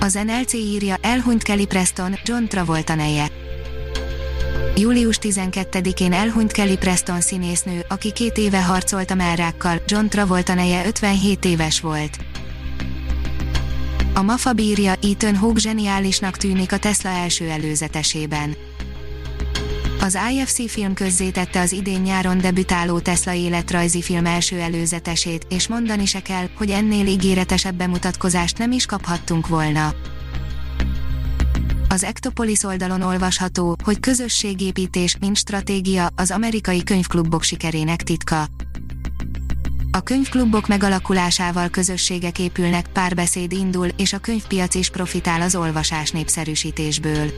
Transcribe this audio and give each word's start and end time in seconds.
Az 0.00 0.18
NLC 0.24 0.52
írja, 0.52 0.96
elhunyt 1.00 1.42
Kelly 1.42 1.66
Preston, 1.66 2.18
John 2.24 2.44
Travolta 2.44 2.94
neje. 2.94 3.30
Július 4.76 5.18
12-én 5.22 6.12
elhunyt 6.12 6.52
Kelly 6.52 6.76
Preston 6.76 7.20
színésznő, 7.20 7.84
aki 7.88 8.12
két 8.12 8.36
éve 8.36 8.62
harcolt 8.62 9.10
a 9.10 9.14
merrákkal, 9.14 9.82
John 9.86 10.06
Travolta 10.06 10.54
neje 10.54 10.86
57 10.86 11.44
éves 11.44 11.80
volt. 11.80 12.18
A 14.14 14.22
MAFA 14.22 14.52
bírja, 14.52 14.94
Ethan 15.02 15.36
Hawke 15.36 15.60
zseniálisnak 15.60 16.36
tűnik 16.36 16.72
a 16.72 16.78
Tesla 16.78 17.10
első 17.10 17.48
előzetesében. 17.48 18.56
Az 20.00 20.18
IFC 20.32 20.70
film 20.70 20.94
közzétette 20.94 21.60
az 21.60 21.72
idén 21.72 22.00
nyáron 22.00 22.38
debütáló 22.38 22.98
Tesla 22.98 23.32
életrajzi 23.32 24.02
film 24.02 24.26
első 24.26 24.58
előzetesét, 24.58 25.46
és 25.48 25.68
mondani 25.68 26.06
se 26.06 26.22
kell, 26.22 26.48
hogy 26.56 26.70
ennél 26.70 27.06
ígéretesebb 27.06 27.74
bemutatkozást 27.74 28.58
nem 28.58 28.72
is 28.72 28.86
kaphattunk 28.86 29.48
volna. 29.48 29.94
Az 31.88 32.04
Ektopolis 32.04 32.62
oldalon 32.62 33.02
olvasható, 33.02 33.76
hogy 33.84 34.00
közösségépítés, 34.00 35.16
mint 35.20 35.36
stratégia, 35.36 36.08
az 36.16 36.30
amerikai 36.30 36.84
könyvklubok 36.84 37.42
sikerének 37.42 38.02
titka. 38.02 38.46
A 39.90 40.00
könyvklubok 40.00 40.66
megalakulásával 40.66 41.68
közösségek 41.68 42.38
épülnek, 42.38 42.86
párbeszéd 42.86 43.52
indul, 43.52 43.88
és 43.96 44.12
a 44.12 44.18
könyvpiac 44.18 44.74
is 44.74 44.90
profitál 44.90 45.40
az 45.40 45.54
olvasás 45.54 46.10
népszerűsítésből. 46.10 47.30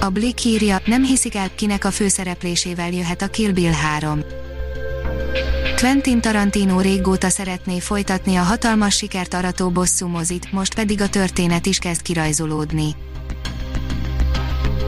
A 0.00 0.08
Blick 0.08 0.44
írja, 0.44 0.80
nem 0.84 1.04
hiszik 1.04 1.34
el, 1.34 1.54
kinek 1.54 1.84
a 1.84 1.90
főszereplésével 1.90 2.90
jöhet 2.90 3.22
a 3.22 3.28
Kill 3.28 3.52
Bill 3.52 3.72
3. 3.72 4.24
Quentin 5.76 6.20
Tarantino 6.20 6.80
régóta 6.80 7.28
szeretné 7.28 7.80
folytatni 7.80 8.36
a 8.36 8.42
hatalmas 8.42 8.96
sikert 8.96 9.34
arató 9.34 9.70
bosszú 9.70 10.06
mozit, 10.06 10.52
most 10.52 10.74
pedig 10.74 11.00
a 11.00 11.08
történet 11.08 11.66
is 11.66 11.78
kezd 11.78 12.02
kirajzolódni. 12.02 12.94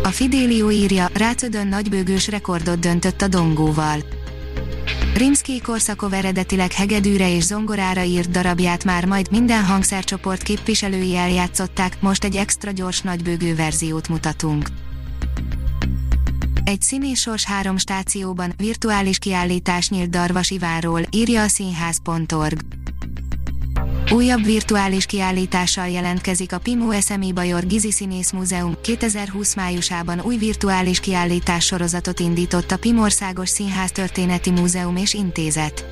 A 0.02 0.08
Fidelio 0.08 0.70
írja, 0.70 1.08
Rácödön 1.14 1.66
nagybőgős 1.66 2.28
rekordot 2.28 2.78
döntött 2.78 3.22
a 3.22 3.28
dongóval. 3.28 3.98
Rimsky 5.14 5.60
Korszakov 5.60 6.12
eredetileg 6.12 6.72
hegedűre 6.72 7.34
és 7.34 7.42
zongorára 7.42 8.02
írt 8.02 8.30
darabját 8.30 8.84
már 8.84 9.04
majd 9.04 9.30
minden 9.30 9.64
hangszercsoport 9.64 10.42
képviselői 10.42 11.16
eljátszották, 11.16 11.96
most 12.00 12.24
egy 12.24 12.36
extra 12.36 12.70
gyors 12.70 13.00
nagybőgő 13.00 13.54
verziót 13.54 14.08
mutatunk. 14.08 14.66
Egy 16.70 16.82
színésors 16.82 17.44
három 17.44 17.76
stációban 17.76 18.52
virtuális 18.56 19.18
kiállítás 19.18 19.88
nyílt 19.88 20.10
Darvas 20.10 20.50
Ivánról, 20.50 21.00
írja 21.10 21.42
a 21.42 21.48
színház.org. 21.48 22.60
Újabb 24.12 24.44
virtuális 24.44 25.06
kiállítással 25.06 25.88
jelentkezik 25.88 26.52
a 26.52 26.58
Pimó 26.58 26.92
SMI 27.00 27.32
Bajor 27.32 27.66
Gizi 27.66 27.90
Színész 27.90 28.30
Múzeum. 28.30 28.76
2020 28.82 29.54
májusában 29.54 30.20
új 30.20 30.36
virtuális 30.36 31.00
kiállítás 31.00 31.64
sorozatot 31.64 32.20
indított 32.20 32.70
a 32.70 32.78
Pimországos 32.78 33.48
Színház 33.48 33.90
Történeti 33.90 34.50
Múzeum 34.50 34.96
és 34.96 35.14
Intézet. 35.14 35.84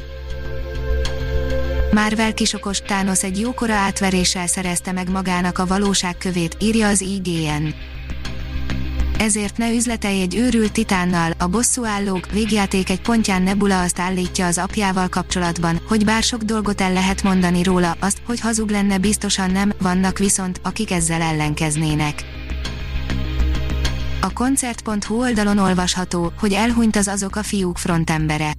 Marvel 1.92 2.34
kisokos 2.34 2.80
Thanos 2.80 3.22
egy 3.22 3.40
jókora 3.40 3.74
átveréssel 3.74 4.46
szerezte 4.46 4.92
meg 4.92 5.10
magának 5.10 5.58
a 5.58 5.66
valóság 5.66 6.18
kövét, 6.18 6.56
írja 6.60 6.88
az 6.88 7.00
IGN 7.00 7.74
ezért 9.18 9.56
ne 9.56 9.72
üzletelj 9.72 10.20
egy 10.20 10.36
őrült 10.36 10.72
titánnal, 10.72 11.32
a 11.38 11.46
bosszúállók 11.46 12.30
végjáték 12.32 12.90
egy 12.90 13.00
pontján 13.00 13.42
Nebula 13.42 13.80
azt 13.80 13.98
állítja 13.98 14.46
az 14.46 14.58
apjával 14.58 15.08
kapcsolatban, 15.08 15.80
hogy 15.88 16.04
bár 16.04 16.22
sok 16.22 16.42
dolgot 16.42 16.80
el 16.80 16.92
lehet 16.92 17.22
mondani 17.22 17.62
róla, 17.62 17.96
azt, 18.00 18.22
hogy 18.26 18.40
hazug 18.40 18.70
lenne 18.70 18.98
biztosan 18.98 19.50
nem, 19.50 19.72
vannak 19.80 20.18
viszont, 20.18 20.60
akik 20.62 20.90
ezzel 20.90 21.22
ellenkeznének. 21.22 22.24
A 24.20 24.32
koncert.hu 24.32 25.20
oldalon 25.20 25.58
olvasható, 25.58 26.32
hogy 26.38 26.52
elhunyt 26.52 26.96
az 26.96 27.08
azok 27.08 27.36
a 27.36 27.42
fiúk 27.42 27.78
frontembere 27.78 28.52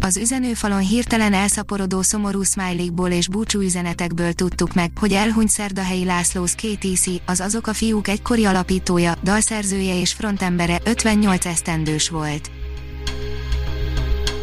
az 0.00 0.16
üzenőfalon 0.16 0.80
hirtelen 0.80 1.32
elszaporodó 1.32 2.02
szomorú 2.02 2.42
smiley 2.42 3.06
és 3.06 3.28
búcsú 3.28 3.60
üzenetekből 3.60 4.32
tudtuk 4.32 4.74
meg, 4.74 4.90
hogy 5.00 5.12
elhunyt 5.12 5.48
Szerdahelyi 5.48 6.04
László 6.04 6.42
KTC, 6.42 7.06
az 7.26 7.40
azok 7.40 7.66
a 7.66 7.72
fiúk 7.72 8.08
egykori 8.08 8.44
alapítója, 8.44 9.14
dalszerzője 9.22 10.00
és 10.00 10.12
frontembere 10.12 10.78
58 10.84 11.46
esztendős 11.46 12.08
volt. 12.08 12.50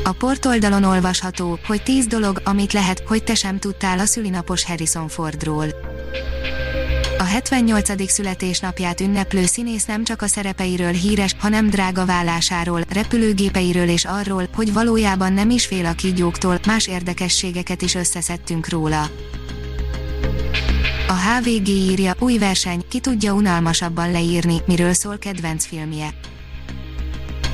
A 0.03 0.11
portoldalon 0.11 0.83
olvasható, 0.83 1.59
hogy 1.67 1.83
10 1.83 2.05
dolog, 2.05 2.41
amit 2.43 2.73
lehet, 2.73 3.03
hogy 3.07 3.23
te 3.23 3.35
sem 3.35 3.59
tudtál 3.59 3.99
a 3.99 4.05
szülinapos 4.05 4.65
Harrison 4.65 5.07
Fordról. 5.07 5.67
A 7.19 7.23
78. 7.23 8.11
születésnapját 8.11 9.01
ünneplő 9.01 9.45
színész 9.45 9.85
nem 9.85 10.03
csak 10.03 10.21
a 10.21 10.27
szerepeiről 10.27 10.91
híres, 10.91 11.35
hanem 11.39 11.69
drága 11.69 12.05
vállásáról, 12.05 12.81
repülőgépeiről 12.89 13.89
és 13.89 14.05
arról, 14.05 14.47
hogy 14.55 14.73
valójában 14.73 15.33
nem 15.33 15.49
is 15.49 15.65
fél 15.65 15.85
a 15.85 15.93
kígyóktól, 15.93 16.59
más 16.65 16.87
érdekességeket 16.87 17.81
is 17.81 17.95
összeszedtünk 17.95 18.69
róla. 18.69 19.09
A 21.07 21.13
HVG 21.13 21.67
írja, 21.67 22.15
új 22.19 22.37
verseny, 22.37 22.83
ki 22.89 22.99
tudja 22.99 23.33
unalmasabban 23.33 24.11
leírni, 24.11 24.61
miről 24.65 24.93
szól 24.93 25.17
kedvenc 25.17 25.65
filmje. 25.65 26.09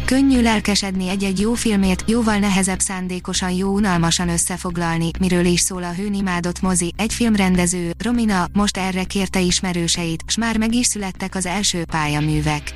Könnyű 0.05 0.41
lelkesedni 0.41 1.09
egy-egy 1.09 1.39
jó 1.39 1.53
filmért, 1.53 2.09
jóval 2.09 2.37
nehezebb 2.37 2.79
szándékosan 2.79 3.51
jó 3.51 3.69
unalmasan 3.69 4.29
összefoglalni, 4.29 5.09
miről 5.19 5.45
is 5.45 5.59
szól 5.59 5.83
a 5.83 5.93
hőn 5.93 6.13
imádott 6.13 6.61
mozi, 6.61 6.93
egy 6.97 7.13
filmrendező, 7.13 7.91
Romina, 8.03 8.47
most 8.53 8.77
erre 8.77 9.03
kérte 9.03 9.39
ismerőseit, 9.39 10.23
s 10.27 10.37
már 10.37 10.57
meg 10.57 10.73
is 10.73 10.85
születtek 10.85 11.35
az 11.35 11.45
első 11.45 11.85
pályaművek. 11.85 12.73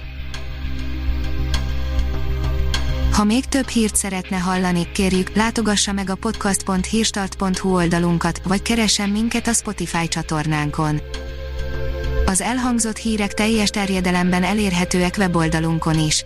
Ha 3.12 3.24
még 3.24 3.46
több 3.46 3.68
hírt 3.68 3.96
szeretne 3.96 4.38
hallani, 4.38 4.92
kérjük, 4.92 5.36
látogassa 5.36 5.92
meg 5.92 6.10
a 6.10 6.16
podcast.hírstart.hu 6.16 7.74
oldalunkat, 7.76 8.42
vagy 8.44 8.62
keressen 8.62 9.10
minket 9.10 9.48
a 9.48 9.54
Spotify 9.54 10.08
csatornánkon. 10.08 11.02
Az 12.26 12.42
elhangzott 12.42 12.98
hírek 12.98 13.34
teljes 13.34 13.70
terjedelemben 13.70 14.44
elérhetőek 14.44 15.16
weboldalunkon 15.18 16.00
is. 16.00 16.26